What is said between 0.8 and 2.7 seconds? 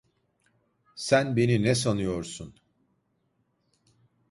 Sen beni ne sanıyorsun?